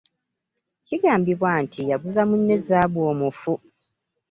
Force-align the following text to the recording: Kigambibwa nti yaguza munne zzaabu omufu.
Kigambibwa 0.85 1.51
nti 1.63 1.79
yaguza 1.89 2.21
munne 2.29 2.55
zzaabu 2.61 2.99
omufu. 3.11 3.53